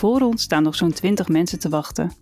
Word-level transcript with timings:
Voor 0.00 0.20
ons 0.20 0.42
staan 0.42 0.62
nog 0.62 0.74
zo'n 0.74 0.92
twintig 0.92 1.28
mensen 1.28 1.58
te 1.58 1.68
wachten. 1.68 2.12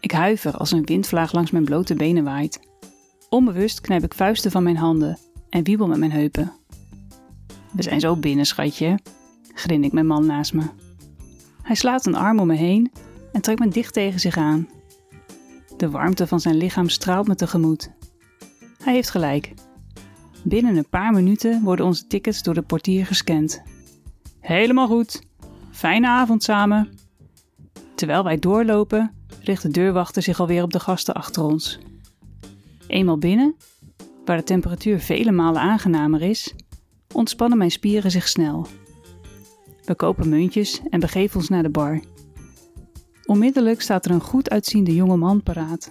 Ik 0.00 0.10
huiver 0.10 0.56
als 0.56 0.70
een 0.70 0.84
windvlaag 0.84 1.32
langs 1.32 1.50
mijn 1.50 1.64
blote 1.64 1.94
benen 1.94 2.24
waait. 2.24 2.60
Onbewust 3.28 3.80
knijp 3.80 4.02
ik 4.02 4.14
vuisten 4.14 4.50
van 4.50 4.62
mijn 4.62 4.76
handen 4.76 5.18
en 5.48 5.64
wiebel 5.64 5.86
met 5.86 5.98
mijn 5.98 6.12
heupen. 6.12 6.52
We 7.72 7.82
zijn 7.82 8.00
zo 8.00 8.16
binnen, 8.16 8.46
schatje, 8.46 8.98
grin 9.54 9.84
ik 9.84 9.92
mijn 9.92 10.06
man 10.06 10.26
naast 10.26 10.52
me. 10.52 10.62
Hij 11.62 11.74
slaat 11.74 12.06
een 12.06 12.14
arm 12.14 12.38
om 12.38 12.46
me 12.46 12.54
heen 12.54 12.92
en 13.32 13.40
trekt 13.40 13.60
me 13.60 13.68
dicht 13.68 13.92
tegen 13.92 14.20
zich 14.20 14.36
aan. 14.36 14.68
De 15.76 15.90
warmte 15.90 16.26
van 16.26 16.40
zijn 16.40 16.56
lichaam 16.56 16.88
straalt 16.88 17.28
me 17.28 17.34
tegemoet. 17.34 17.90
Hij 18.84 18.92
heeft 18.92 19.10
gelijk. 19.10 19.52
Binnen 20.44 20.76
een 20.76 20.88
paar 20.88 21.12
minuten 21.12 21.62
worden 21.62 21.86
onze 21.86 22.06
tickets 22.06 22.42
door 22.42 22.54
de 22.54 22.62
portier 22.62 23.06
gescand. 23.06 23.62
Helemaal 24.40 24.86
goed. 24.86 25.22
Fijne 25.70 26.08
avond 26.08 26.42
samen. 26.42 27.01
Terwijl 28.02 28.24
wij 28.24 28.38
doorlopen, 28.38 29.12
richt 29.40 29.62
de 29.62 29.68
deurwachter 29.68 30.22
zich 30.22 30.40
alweer 30.40 30.62
op 30.62 30.72
de 30.72 30.80
gasten 30.80 31.14
achter 31.14 31.42
ons. 31.42 31.78
Eenmaal 32.86 33.18
binnen, 33.18 33.56
waar 34.24 34.36
de 34.36 34.42
temperatuur 34.42 35.00
vele 35.00 35.32
malen 35.32 35.60
aangenamer 35.60 36.22
is, 36.22 36.54
ontspannen 37.12 37.58
mijn 37.58 37.70
spieren 37.70 38.10
zich 38.10 38.28
snel. 38.28 38.66
We 39.84 39.94
kopen 39.94 40.28
muntjes 40.28 40.80
en 40.90 41.00
begeven 41.00 41.36
ons 41.36 41.48
naar 41.48 41.62
de 41.62 41.70
bar. 41.70 42.00
Onmiddellijk 43.24 43.80
staat 43.80 44.04
er 44.04 44.10
een 44.10 44.20
goed 44.20 44.50
uitziende 44.50 44.94
jonge 44.94 45.16
man 45.16 45.42
paraat. 45.42 45.90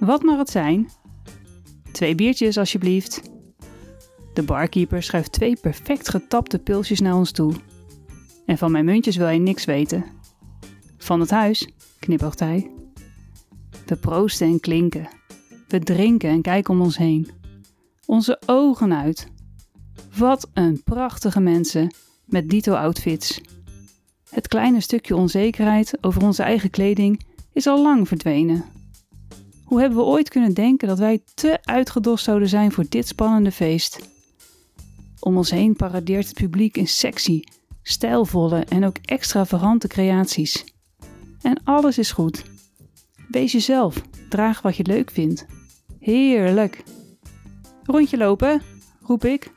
Wat 0.00 0.22
mag 0.22 0.38
het 0.38 0.50
zijn? 0.50 0.88
Twee 1.92 2.14
biertjes, 2.14 2.58
alsjeblieft. 2.58 3.22
De 4.34 4.42
barkeeper 4.42 5.02
schuift 5.02 5.32
twee 5.32 5.56
perfect 5.60 6.08
getapte 6.08 6.58
pilsjes 6.58 7.00
naar 7.00 7.16
ons 7.16 7.30
toe. 7.30 7.52
En 8.46 8.58
van 8.58 8.72
mijn 8.72 8.84
muntjes 8.84 9.16
wil 9.16 9.26
hij 9.26 9.38
niks 9.38 9.64
weten. 9.64 10.17
Van 10.98 11.20
het 11.20 11.30
huis, 11.30 11.68
knipoogt 11.98 12.40
hij. 12.40 12.70
We 13.86 13.96
proosten 13.96 14.46
en 14.46 14.60
klinken. 14.60 15.08
We 15.68 15.78
drinken 15.78 16.30
en 16.30 16.42
kijken 16.42 16.74
om 16.74 16.80
ons 16.80 16.96
heen. 16.96 17.30
Onze 18.06 18.42
ogen 18.46 18.94
uit. 18.94 19.26
Wat 20.16 20.50
een 20.52 20.82
prachtige 20.84 21.40
mensen 21.40 21.94
met 22.24 22.48
dito-outfits. 22.48 23.40
Het 24.30 24.48
kleine 24.48 24.80
stukje 24.80 25.16
onzekerheid 25.16 25.98
over 26.00 26.22
onze 26.22 26.42
eigen 26.42 26.70
kleding 26.70 27.24
is 27.52 27.66
al 27.66 27.82
lang 27.82 28.08
verdwenen. 28.08 28.64
Hoe 29.64 29.80
hebben 29.80 29.98
we 29.98 30.04
ooit 30.04 30.28
kunnen 30.28 30.54
denken 30.54 30.88
dat 30.88 30.98
wij 30.98 31.22
te 31.34 31.58
uitgedost 31.62 32.24
zouden 32.24 32.48
zijn 32.48 32.72
voor 32.72 32.84
dit 32.88 33.08
spannende 33.08 33.52
feest? 33.52 34.08
Om 35.20 35.36
ons 35.36 35.50
heen 35.50 35.76
paradeert 35.76 36.26
het 36.28 36.36
publiek 36.36 36.76
in 36.76 36.88
sexy, 36.88 37.42
stijlvolle 37.82 38.64
en 38.64 38.84
ook 38.84 38.96
extravagante 39.02 39.88
creaties. 39.88 40.64
En 41.42 41.60
alles 41.64 41.98
is 41.98 42.12
goed. 42.12 42.44
Wees 43.28 43.52
jezelf, 43.52 44.02
draag 44.28 44.62
wat 44.62 44.76
je 44.76 44.86
leuk 44.86 45.10
vindt. 45.10 45.46
Heerlijk. 46.00 46.82
Rondje 47.84 48.16
lopen, 48.16 48.62
roep 49.02 49.24
ik. 49.24 49.52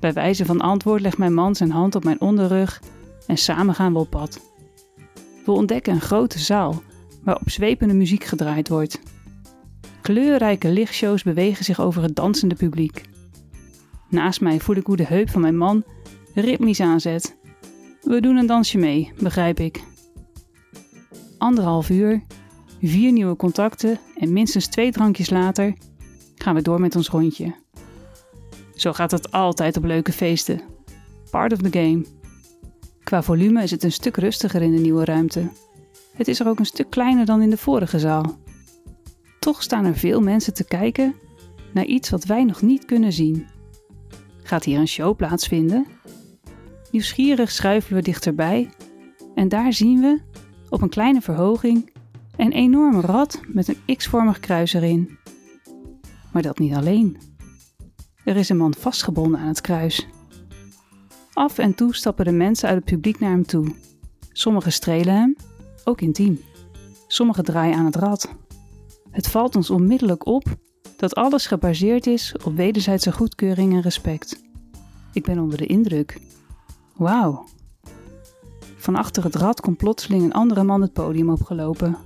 Bij 0.00 0.12
wijze 0.12 0.44
van 0.44 0.60
antwoord 0.60 1.00
legt 1.00 1.18
mijn 1.18 1.34
man 1.34 1.54
zijn 1.54 1.70
hand 1.70 1.94
op 1.94 2.04
mijn 2.04 2.20
onderrug 2.20 2.82
en 3.26 3.36
samen 3.36 3.74
gaan 3.74 3.92
we 3.92 3.98
op 3.98 4.10
pad. 4.10 4.40
We 5.44 5.52
ontdekken 5.52 5.92
een 5.92 6.00
grote 6.00 6.38
zaal 6.38 6.82
waar 7.22 7.40
op 7.40 7.50
zwepende 7.50 7.94
muziek 7.94 8.24
gedraaid 8.24 8.68
wordt. 8.68 9.00
Kleurrijke 10.00 10.68
lichtshows 10.68 11.22
bewegen 11.22 11.64
zich 11.64 11.80
over 11.80 12.02
het 12.02 12.16
dansende 12.16 12.54
publiek. 12.54 13.02
Naast 14.08 14.40
mij 14.40 14.60
voel 14.60 14.76
ik 14.76 14.86
hoe 14.86 14.96
de 14.96 15.06
heup 15.06 15.30
van 15.30 15.40
mijn 15.40 15.56
man 15.56 15.84
ritmisch 16.34 16.80
aanzet. 16.80 17.36
We 18.02 18.20
doen 18.20 18.36
een 18.36 18.46
dansje 18.46 18.78
mee, 18.78 19.12
begrijp 19.18 19.60
ik. 19.60 19.82
Anderhalf 21.42 21.90
uur, 21.90 22.22
vier 22.82 23.12
nieuwe 23.12 23.36
contacten 23.36 23.98
en 24.16 24.32
minstens 24.32 24.66
twee 24.66 24.92
drankjes 24.92 25.30
later 25.30 25.74
gaan 26.34 26.54
we 26.54 26.62
door 26.62 26.80
met 26.80 26.96
ons 26.96 27.08
rondje. 27.08 27.54
Zo 28.74 28.92
gaat 28.92 29.10
het 29.10 29.32
altijd 29.32 29.76
op 29.76 29.84
leuke 29.84 30.12
feesten. 30.12 30.60
Part 31.30 31.52
of 31.52 31.58
the 31.58 31.78
game. 31.78 32.04
Qua 33.02 33.22
volume 33.22 33.62
is 33.62 33.70
het 33.70 33.82
een 33.82 33.92
stuk 33.92 34.16
rustiger 34.16 34.62
in 34.62 34.72
de 34.72 34.80
nieuwe 34.80 35.04
ruimte. 35.04 35.48
Het 36.12 36.28
is 36.28 36.40
er 36.40 36.48
ook 36.48 36.58
een 36.58 36.66
stuk 36.66 36.90
kleiner 36.90 37.24
dan 37.24 37.42
in 37.42 37.50
de 37.50 37.56
vorige 37.56 37.98
zaal. 37.98 38.38
Toch 39.38 39.62
staan 39.62 39.84
er 39.84 39.96
veel 39.96 40.20
mensen 40.20 40.54
te 40.54 40.64
kijken 40.64 41.14
naar 41.72 41.84
iets 41.84 42.10
wat 42.10 42.24
wij 42.24 42.44
nog 42.44 42.62
niet 42.62 42.84
kunnen 42.84 43.12
zien. 43.12 43.46
Gaat 44.42 44.64
hier 44.64 44.78
een 44.78 44.88
show 44.88 45.16
plaatsvinden? 45.16 45.86
Nieuwsgierig 46.90 47.50
schuiven 47.50 47.94
we 47.94 48.02
dichterbij 48.02 48.70
en 49.34 49.48
daar 49.48 49.72
zien 49.72 50.00
we, 50.00 50.20
op 50.72 50.82
een 50.82 50.88
kleine 50.88 51.20
verhoging, 51.20 51.90
een 52.36 52.52
enorm 52.52 53.00
rad 53.00 53.40
met 53.46 53.68
een 53.68 53.96
X-vormig 53.96 54.40
kruis 54.40 54.72
erin. 54.72 55.18
Maar 56.32 56.42
dat 56.42 56.58
niet 56.58 56.74
alleen. 56.74 57.16
Er 58.24 58.36
is 58.36 58.48
een 58.48 58.56
man 58.56 58.74
vastgebonden 58.74 59.40
aan 59.40 59.48
het 59.48 59.60
kruis. 59.60 60.08
Af 61.32 61.58
en 61.58 61.74
toe 61.74 61.94
stappen 61.94 62.24
de 62.24 62.32
mensen 62.32 62.68
uit 62.68 62.76
het 62.76 62.84
publiek 62.84 63.18
naar 63.20 63.30
hem 63.30 63.46
toe. 63.46 63.74
Sommigen 64.32 64.72
strelen 64.72 65.14
hem, 65.14 65.36
ook 65.84 66.00
intiem. 66.00 66.40
Sommigen 67.06 67.44
draaien 67.44 67.76
aan 67.76 67.84
het 67.84 67.96
rad. 67.96 68.34
Het 69.10 69.28
valt 69.28 69.56
ons 69.56 69.70
onmiddellijk 69.70 70.26
op 70.26 70.44
dat 70.96 71.14
alles 71.14 71.46
gebaseerd 71.46 72.06
is 72.06 72.34
op 72.44 72.56
wederzijdse 72.56 73.12
goedkeuring 73.12 73.72
en 73.72 73.80
respect. 73.80 74.42
Ik 75.12 75.22
ben 75.22 75.38
onder 75.38 75.58
de 75.58 75.66
indruk. 75.66 76.20
Wauw. 76.96 77.44
Van 78.82 78.96
achter 78.96 79.24
het 79.24 79.34
rad 79.34 79.60
komt 79.60 79.76
plotseling 79.76 80.22
een 80.22 80.32
andere 80.32 80.62
man 80.62 80.80
het 80.80 80.92
podium 80.92 81.30
opgelopen. 81.30 81.96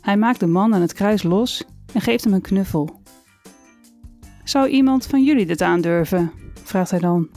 Hij 0.00 0.16
maakt 0.16 0.40
de 0.40 0.46
man 0.46 0.74
aan 0.74 0.80
het 0.80 0.92
kruis 0.92 1.22
los 1.22 1.64
en 1.92 2.00
geeft 2.00 2.24
hem 2.24 2.32
een 2.32 2.40
knuffel. 2.40 3.00
Zou 4.44 4.68
iemand 4.68 5.06
van 5.06 5.24
jullie 5.24 5.46
dit 5.46 5.60
aandurven? 5.60 6.32
vraagt 6.54 6.90
hij 6.90 6.98
dan. 6.98 7.28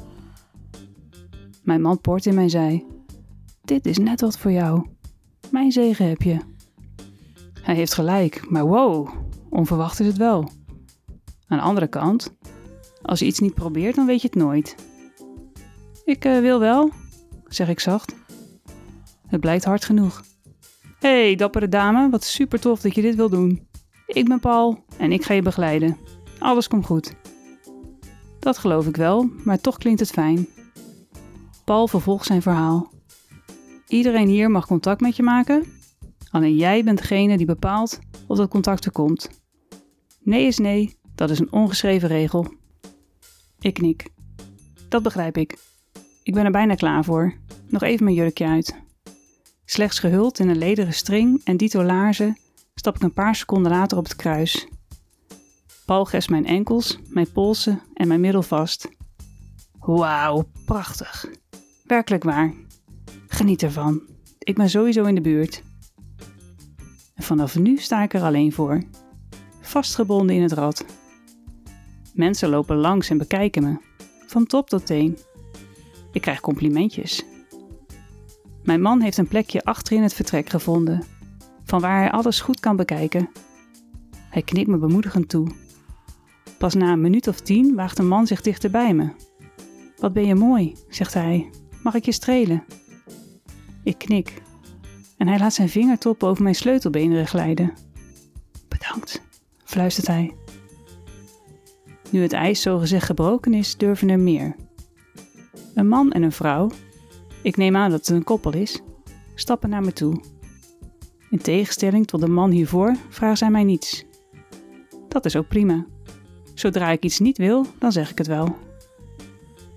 Mijn 1.63 1.81
man 1.81 2.01
poort 2.01 2.25
in 2.25 2.35
mijn 2.35 2.49
zij. 2.49 2.85
Dit 3.61 3.85
is 3.85 3.97
net 3.97 4.21
wat 4.21 4.37
voor 4.37 4.51
jou. 4.51 4.87
Mijn 5.51 5.71
zegen 5.71 6.07
heb 6.07 6.21
je. 6.21 6.37
Hij 7.61 7.75
heeft 7.75 7.93
gelijk, 7.93 8.49
maar 8.49 8.65
wow, 8.65 9.09
onverwacht 9.49 9.99
is 9.99 10.07
het 10.07 10.17
wel. 10.17 10.49
Aan 11.47 11.57
de 11.57 11.63
andere 11.63 11.87
kant, 11.87 12.35
als 13.01 13.19
je 13.19 13.25
iets 13.25 13.39
niet 13.39 13.53
probeert, 13.53 13.95
dan 13.95 14.05
weet 14.05 14.21
je 14.21 14.27
het 14.27 14.37
nooit. 14.37 14.75
Ik 16.05 16.25
uh, 16.25 16.39
wil 16.39 16.59
wel, 16.59 16.91
zeg 17.47 17.69
ik 17.69 17.79
zacht. 17.79 18.15
Het 19.27 19.39
blijkt 19.39 19.63
hard 19.63 19.85
genoeg. 19.85 20.23
Hey, 20.99 21.35
dappere 21.35 21.69
dame, 21.69 22.09
wat 22.09 22.23
super 22.23 22.59
tof 22.59 22.81
dat 22.81 22.95
je 22.95 23.01
dit 23.01 23.15
wil 23.15 23.29
doen. 23.29 23.67
Ik 24.07 24.27
ben 24.27 24.39
Paul 24.39 24.83
en 24.97 25.11
ik 25.11 25.23
ga 25.23 25.33
je 25.33 25.41
begeleiden. 25.41 25.97
Alles 26.39 26.67
komt 26.67 26.85
goed. 26.85 27.13
Dat 28.39 28.57
geloof 28.57 28.87
ik 28.87 28.95
wel, 28.95 29.29
maar 29.43 29.61
toch 29.61 29.77
klinkt 29.77 29.99
het 29.99 30.11
fijn. 30.11 30.47
Paul 31.65 31.87
vervolgt 31.87 32.25
zijn 32.25 32.41
verhaal. 32.41 32.91
Iedereen 33.87 34.27
hier 34.27 34.51
mag 34.51 34.67
contact 34.67 35.01
met 35.01 35.15
je 35.15 35.23
maken. 35.23 35.63
Alleen 36.31 36.55
jij 36.55 36.83
bent 36.83 36.97
degene 36.97 37.37
die 37.37 37.45
bepaalt 37.45 37.99
of 38.27 38.37
dat 38.37 38.49
contact 38.49 38.85
er 38.85 38.91
komt. 38.91 39.29
Nee 40.21 40.45
is 40.45 40.57
nee, 40.57 40.97
dat 41.15 41.29
is 41.29 41.39
een 41.39 41.51
ongeschreven 41.51 42.07
regel. 42.07 42.53
Ik 43.59 43.73
knik. 43.73 44.07
Dat 44.89 45.03
begrijp 45.03 45.37
ik. 45.37 45.57
Ik 46.23 46.33
ben 46.33 46.45
er 46.45 46.51
bijna 46.51 46.75
klaar 46.75 47.03
voor. 47.03 47.33
Nog 47.67 47.81
even 47.81 48.03
mijn 48.03 48.15
jurkje 48.15 48.47
uit. 48.47 48.85
Slechts 49.69 49.99
gehuld 49.99 50.39
in 50.39 50.49
een 50.49 50.57
lederen 50.57 50.93
string 50.93 51.41
en 51.43 51.57
dito 51.57 51.83
laarzen 51.83 52.37
stap 52.75 52.95
ik 52.95 53.01
een 53.01 53.13
paar 53.13 53.35
seconden 53.35 53.71
later 53.71 53.97
op 53.97 54.03
het 54.03 54.15
kruis. 54.15 54.67
Paul 55.85 56.05
gest 56.05 56.29
mijn 56.29 56.45
enkels, 56.45 56.99
mijn 57.09 57.31
polsen 57.31 57.81
en 57.93 58.07
mijn 58.07 58.19
middel 58.19 58.41
vast. 58.41 58.89
Wauw, 59.79 60.49
prachtig. 60.65 61.25
Werkelijk 61.83 62.23
waar. 62.23 62.53
Geniet 63.27 63.63
ervan. 63.63 64.01
Ik 64.39 64.55
ben 64.55 64.69
sowieso 64.69 65.03
in 65.03 65.15
de 65.15 65.21
buurt. 65.21 65.63
En 67.15 67.23
vanaf 67.23 67.57
nu 67.57 67.77
sta 67.77 68.03
ik 68.03 68.13
er 68.13 68.21
alleen 68.21 68.53
voor. 68.53 68.83
Vastgebonden 69.61 70.35
in 70.35 70.41
het 70.41 70.51
rad. 70.51 70.85
Mensen 72.13 72.49
lopen 72.49 72.75
langs 72.75 73.09
en 73.09 73.17
bekijken 73.17 73.63
me. 73.63 73.77
Van 74.27 74.45
top 74.45 74.69
tot 74.69 74.85
teen. 74.85 75.17
Ik 76.11 76.21
krijg 76.21 76.39
complimentjes. 76.39 77.25
Mijn 78.67 78.81
man 78.81 79.01
heeft 79.01 79.17
een 79.17 79.27
plekje 79.27 79.63
achterin 79.63 80.03
het 80.03 80.13
vertrek 80.13 80.49
gevonden, 80.49 81.03
van 81.63 81.81
waar 81.81 81.99
hij 81.99 82.11
alles 82.11 82.41
goed 82.41 82.59
kan 82.59 82.75
bekijken. 82.75 83.29
Hij 84.29 84.41
knikt 84.41 84.67
me 84.67 84.77
bemoedigend 84.77 85.29
toe. 85.29 85.47
Pas 86.57 86.73
na 86.73 86.91
een 86.91 87.01
minuut 87.01 87.27
of 87.27 87.39
tien 87.39 87.75
waagt 87.75 87.99
een 87.99 88.07
man 88.07 88.27
zich 88.27 88.41
dichter 88.41 88.71
bij 88.71 88.93
me. 88.93 89.09
Wat 89.97 90.13
ben 90.13 90.25
je 90.25 90.35
mooi, 90.35 90.75
zegt 90.89 91.13
hij. 91.13 91.49
Mag 91.83 91.93
ik 91.93 92.05
je 92.05 92.11
strelen? 92.11 92.63
Ik 93.83 93.97
knik. 93.97 94.41
En 95.17 95.27
hij 95.27 95.39
laat 95.39 95.53
zijn 95.53 95.69
vingertop 95.69 96.23
over 96.23 96.43
mijn 96.43 96.55
sleutelbenen 96.55 97.27
glijden. 97.27 97.73
Bedankt, 98.67 99.21
fluistert 99.63 100.07
hij. 100.07 100.35
Nu 102.09 102.21
het 102.21 102.33
ijs 102.33 102.61
zogezegd 102.61 103.05
gebroken 103.05 103.53
is, 103.53 103.77
durven 103.77 104.09
er 104.09 104.19
meer. 104.19 104.55
Een 105.73 105.87
man 105.87 106.11
en 106.11 106.23
een 106.23 106.31
vrouw, 106.31 106.69
ik 107.47 107.57
neem 107.57 107.75
aan 107.75 107.89
dat 107.89 107.99
het 107.99 108.15
een 108.15 108.23
koppel 108.23 108.53
is, 108.53 108.81
stappen 109.35 109.69
naar 109.69 109.81
me 109.81 109.93
toe. 109.93 110.21
In 111.29 111.37
tegenstelling 111.37 112.07
tot 112.07 112.21
de 112.21 112.27
man 112.27 112.51
hiervoor 112.51 112.95
vragen 113.09 113.37
zij 113.37 113.49
mij 113.49 113.63
niets. 113.63 114.05
Dat 115.07 115.25
is 115.25 115.35
ook 115.35 115.47
prima. 115.47 115.85
Zodra 116.53 116.89
ik 116.91 117.03
iets 117.03 117.19
niet 117.19 117.37
wil, 117.37 117.65
dan 117.79 117.91
zeg 117.91 118.11
ik 118.11 118.17
het 118.17 118.27
wel. 118.27 118.55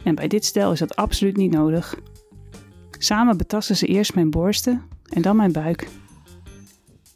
En 0.04 0.14
bij 0.14 0.28
dit 0.28 0.44
stel 0.44 0.72
is 0.72 0.78
dat 0.78 0.96
absoluut 0.96 1.36
niet 1.36 1.50
nodig. 1.50 1.98
Samen 2.90 3.36
betasten 3.36 3.76
ze 3.76 3.86
eerst 3.86 4.14
mijn 4.14 4.30
borsten 4.30 4.82
en 5.08 5.22
dan 5.22 5.36
mijn 5.36 5.52
buik. 5.52 5.88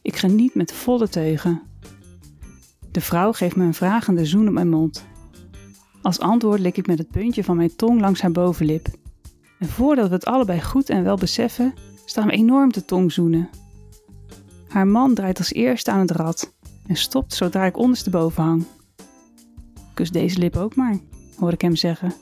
Ik 0.03 0.17
geniet 0.17 0.55
met 0.55 0.73
volle 0.73 1.09
teugen. 1.09 1.63
De 2.91 3.01
vrouw 3.01 3.33
geeft 3.33 3.57
me 3.57 3.65
een 3.65 3.75
vragende 3.75 4.25
zoen 4.25 4.47
op 4.47 4.53
mijn 4.53 4.69
mond. 4.69 5.07
Als 6.03 6.19
antwoord 6.19 6.61
lik 6.61 6.77
ik 6.77 6.87
met 6.87 6.99
het 6.99 7.11
puntje 7.11 7.45
van 7.45 7.57
mijn 7.57 7.77
tong 7.77 8.01
langs 8.01 8.21
haar 8.21 8.33
bovenlip. 8.33 9.03
En 9.65 9.71
voordat 9.71 10.09
we 10.09 10.15
het 10.15 10.25
allebei 10.25 10.61
goed 10.61 10.89
en 10.91 11.05
wel 11.05 11.17
beseffen, 11.17 11.75
staan 12.05 12.27
we 12.27 12.33
enorm 12.33 12.73
te 12.73 12.85
tongzoenen. 12.85 13.49
Haar 14.69 14.87
man 14.87 15.15
draait 15.15 15.39
als 15.39 15.53
eerste 15.53 15.91
aan 15.91 16.01
het 16.01 16.11
rad 16.11 16.53
en 16.87 16.97
stopt 16.97 17.35
zodra 17.35 17.65
ik 17.65 17.77
ondersteboven 17.77 18.43
hang. 18.43 18.65
Kus 19.95 20.11
deze 20.11 20.39
lip 20.39 20.57
ook 20.57 20.75
maar, 20.75 20.99
hoor 21.39 21.53
ik 21.53 21.61
hem 21.61 21.77
zeggen. 21.77 22.15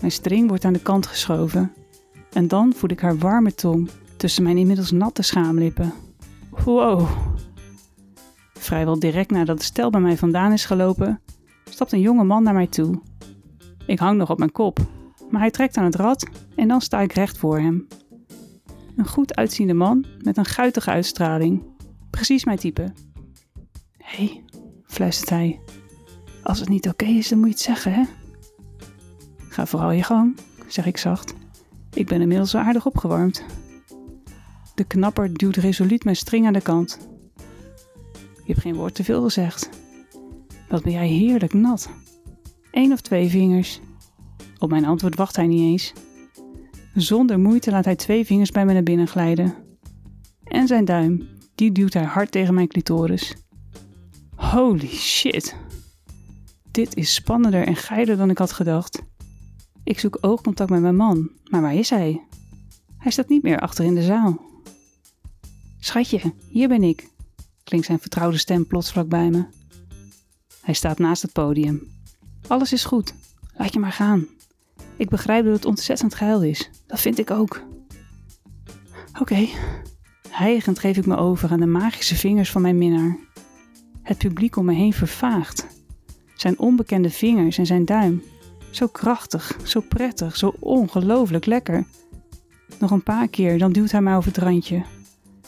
Mijn 0.00 0.12
string 0.12 0.48
wordt 0.48 0.64
aan 0.64 0.72
de 0.72 0.82
kant 0.82 1.06
geschoven 1.06 1.72
en 2.32 2.48
dan 2.48 2.72
voel 2.76 2.90
ik 2.90 3.00
haar 3.00 3.18
warme 3.18 3.54
tong 3.54 3.90
tussen 4.16 4.42
mijn 4.42 4.58
inmiddels 4.58 4.90
natte 4.90 5.22
schaamlippen. 5.22 5.92
Wow. 6.64 7.08
Vrijwel 8.54 8.98
direct 8.98 9.30
nadat 9.30 9.56
het 9.56 9.66
stel 9.66 9.90
bij 9.90 10.00
mij 10.00 10.16
vandaan 10.16 10.52
is 10.52 10.64
gelopen, 10.64 11.20
stapt 11.64 11.92
een 11.92 12.00
jonge 12.00 12.24
man 12.24 12.42
naar 12.42 12.54
mij 12.54 12.66
toe. 12.66 13.00
Ik 13.86 13.98
hang 13.98 14.18
nog 14.18 14.30
op 14.30 14.38
mijn 14.38 14.52
kop, 14.52 14.80
maar 15.34 15.42
hij 15.42 15.52
trekt 15.52 15.76
aan 15.76 15.84
het 15.84 15.94
rad 15.94 16.28
en 16.54 16.68
dan 16.68 16.80
sta 16.80 17.00
ik 17.00 17.12
recht 17.12 17.38
voor 17.38 17.58
hem. 17.58 17.86
Een 18.96 19.06
goed 19.06 19.34
uitziende 19.34 19.74
man 19.74 20.04
met 20.22 20.36
een 20.36 20.44
guitige 20.44 20.90
uitstraling. 20.90 21.62
Precies 22.10 22.44
mijn 22.44 22.58
type. 22.58 22.92
Hé, 23.96 24.24
hey, 24.24 24.44
fluistert 24.86 25.30
hij. 25.30 25.60
Als 26.42 26.60
het 26.60 26.68
niet 26.68 26.88
oké 26.88 27.04
is, 27.04 27.28
dan 27.28 27.38
moet 27.38 27.48
je 27.48 27.54
het 27.54 27.62
zeggen, 27.62 27.92
hè? 27.92 28.02
Ga 29.48 29.66
vooral 29.66 29.90
je 29.90 30.02
gang, 30.02 30.36
zeg 30.66 30.86
ik 30.86 30.96
zacht. 30.96 31.34
Ik 31.94 32.06
ben 32.06 32.20
inmiddels 32.20 32.56
aardig 32.56 32.86
opgewarmd. 32.86 33.44
De 34.74 34.84
knapper 34.84 35.34
duwt 35.34 35.56
resoluut 35.56 36.04
mijn 36.04 36.16
string 36.16 36.46
aan 36.46 36.52
de 36.52 36.60
kant. 36.60 37.08
Je 38.16 38.52
hebt 38.52 38.60
geen 38.60 38.74
woord 38.74 38.94
te 38.94 39.04
veel 39.04 39.22
gezegd. 39.22 39.68
Wat 40.68 40.82
ben 40.82 40.92
jij 40.92 41.06
heerlijk 41.06 41.52
nat. 41.52 41.90
Eén 42.70 42.92
of 42.92 43.00
twee 43.00 43.28
vingers. 43.28 43.80
Op 44.58 44.70
mijn 44.70 44.84
antwoord 44.84 45.16
wacht 45.16 45.36
hij 45.36 45.46
niet 45.46 45.60
eens. 45.60 45.92
Zonder 46.94 47.38
moeite 47.38 47.70
laat 47.70 47.84
hij 47.84 47.96
twee 47.96 48.24
vingers 48.24 48.50
bij 48.50 48.64
me 48.64 48.72
naar 48.72 48.82
binnen 48.82 49.08
glijden. 49.08 49.54
En 50.44 50.66
zijn 50.66 50.84
duim, 50.84 51.28
die 51.54 51.72
duwt 51.72 51.92
hij 51.92 52.04
hard 52.04 52.30
tegen 52.30 52.54
mijn 52.54 52.68
clitoris. 52.68 53.34
Holy 54.34 54.88
shit. 54.88 55.56
Dit 56.70 56.96
is 56.96 57.14
spannender 57.14 57.66
en 57.66 57.76
geiler 57.76 58.16
dan 58.16 58.30
ik 58.30 58.38
had 58.38 58.52
gedacht. 58.52 59.02
Ik 59.84 59.98
zoek 59.98 60.18
oogcontact 60.20 60.70
met 60.70 60.80
mijn 60.80 60.96
man, 60.96 61.30
maar 61.44 61.60
waar 61.60 61.74
is 61.74 61.90
hij? 61.90 62.26
Hij 62.98 63.12
staat 63.12 63.28
niet 63.28 63.42
meer 63.42 63.60
achter 63.60 63.84
in 63.84 63.94
de 63.94 64.02
zaal. 64.02 64.40
Schatje, 65.80 66.32
hier 66.48 66.68
ben 66.68 66.82
ik, 66.82 67.08
klinkt 67.64 67.86
zijn 67.86 68.00
vertrouwde 68.00 68.38
stem 68.38 68.66
plots 68.66 68.92
vlak 68.92 69.08
bij 69.08 69.30
me. 69.30 69.44
Hij 70.60 70.74
staat 70.74 70.98
naast 70.98 71.22
het 71.22 71.32
podium. 71.32 71.88
Alles 72.46 72.72
is 72.72 72.84
goed, 72.84 73.14
laat 73.56 73.72
je 73.72 73.78
maar 73.78 73.92
gaan. 73.92 74.26
Ik 74.96 75.08
begrijp 75.08 75.44
dat 75.44 75.54
het 75.54 75.64
ontzettend 75.64 76.14
geil 76.14 76.42
is, 76.42 76.70
dat 76.86 77.00
vind 77.00 77.18
ik 77.18 77.30
ook. 77.30 77.62
Oké, 79.20 79.20
okay. 79.20 79.50
hijgend 80.28 80.78
geef 80.78 80.96
ik 80.96 81.06
me 81.06 81.16
over 81.16 81.50
aan 81.50 81.60
de 81.60 81.66
magische 81.66 82.16
vingers 82.16 82.50
van 82.50 82.62
mijn 82.62 82.78
minnaar. 82.78 83.16
Het 84.02 84.18
publiek 84.18 84.56
om 84.56 84.64
me 84.64 84.74
heen 84.74 84.92
vervaagt. 84.92 85.66
Zijn 86.34 86.58
onbekende 86.58 87.10
vingers 87.10 87.58
en 87.58 87.66
zijn 87.66 87.84
duim. 87.84 88.22
Zo 88.70 88.86
krachtig, 88.86 89.56
zo 89.64 89.80
prettig, 89.80 90.36
zo 90.36 90.54
ongelooflijk 90.60 91.46
lekker. 91.46 91.84
Nog 92.78 92.90
een 92.90 93.02
paar 93.02 93.28
keer, 93.28 93.58
dan 93.58 93.72
duwt 93.72 93.90
hij 93.90 94.00
mij 94.00 94.16
over 94.16 94.28
het 94.28 94.42
randje. 94.42 94.82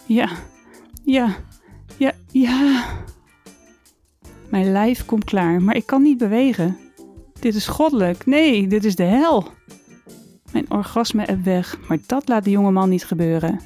Ja, 0.07 0.29
ja, 1.05 1.37
ja, 1.97 2.13
ja. 2.31 2.85
Mijn 4.51 4.73
lijf 4.73 5.05
komt 5.05 5.25
klaar, 5.25 5.63
maar 5.63 5.77
ik 5.77 5.87
kan 5.87 6.03
niet 6.03 6.19
bewegen. 6.19 6.77
Dit 7.47 7.55
is 7.55 7.67
goddelijk. 7.67 8.27
Nee, 8.27 8.67
dit 8.67 8.85
is 8.85 8.97
de 8.97 9.03
hel. 9.03 9.49
Mijn 10.53 10.71
orgasme 10.71 11.25
est 11.25 11.43
weg, 11.43 11.79
maar 11.89 11.99
dat 12.07 12.29
laat 12.29 12.45
de 12.45 12.51
jonge 12.51 12.71
man 12.71 12.89
niet 12.89 13.05
gebeuren. 13.05 13.61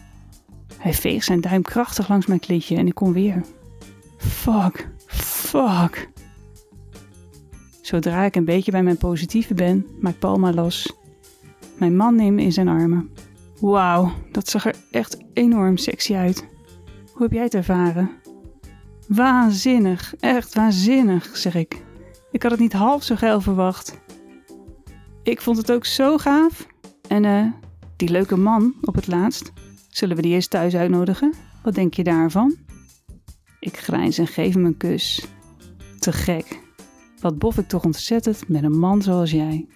Hij 0.77 0.95
veegt 0.95 1.25
zijn 1.25 1.41
duim 1.41 1.63
krachtig 1.63 2.09
langs 2.09 2.27
mijn 2.27 2.41
klitje 2.41 2.77
en 2.77 2.87
ik 2.87 2.95
kom 2.95 3.13
weer. 3.13 3.45
Fuck, 4.17 4.89
fuck. 5.07 6.11
Zodra 7.81 8.25
ik 8.25 8.37
een 8.37 8.45
beetje 8.45 8.71
bij 8.71 8.83
mijn 8.83 8.97
positieve 8.97 9.55
ben, 9.55 9.87
maakt 10.01 10.19
Palma 10.19 10.53
los. 10.53 10.93
Mijn 11.79 11.97
man 11.97 12.15
neemt 12.15 12.37
me 12.37 12.43
in 12.43 12.53
zijn 12.53 12.69
armen. 12.69 13.11
Wauw, 13.61 14.13
dat 14.33 14.49
zag 14.49 14.67
er 14.67 14.75
echt 14.91 15.19
enorm 15.33 15.77
sexy 15.77 16.15
uit. 16.15 16.49
Hoe 17.13 17.23
heb 17.23 17.33
jij 17.33 17.43
het 17.43 17.55
ervaren? 17.55 18.11
Waanzinnig, 19.09 20.15
echt 20.19 20.55
waanzinnig, 20.55 21.37
zeg 21.37 21.55
ik. 21.55 21.89
Ik 22.31 22.43
had 22.43 22.51
het 22.51 22.61
niet 22.61 22.73
half 22.73 23.03
zo 23.03 23.17
geil 23.17 23.41
verwacht. 23.41 24.01
Ik 25.23 25.41
vond 25.41 25.57
het 25.57 25.73
ook 25.73 25.85
zo 25.85 26.19
gaaf. 26.19 26.67
En 27.09 27.25
eh, 27.25 27.47
die 27.97 28.09
leuke 28.09 28.37
man 28.37 28.75
op 28.83 28.95
het 28.95 29.07
laatst, 29.07 29.53
zullen 29.89 30.17
we 30.17 30.23
die 30.23 30.35
eens 30.35 30.49
thuis 30.49 30.75
uitnodigen? 30.75 31.35
Wat 31.63 31.75
denk 31.75 31.95
je 31.95 32.05
daarvan? 32.05 32.57
Ik 33.61 33.77
grijns 33.77 34.19
en 34.19 34.27
geef 34.27 34.55
hem 34.55 34.65
een 34.65 34.77
kus. 34.77 35.27
Te 35.99 36.13
gek. 36.13 36.61
Wat 37.21 37.39
bof 37.39 37.59
ik 37.59 37.69
toch 37.69 37.85
ontzettend 37.85 38.49
met 38.49 38.63
een 38.63 38.79
man 38.79 39.03
zoals 39.03 39.31
jij. 39.31 39.67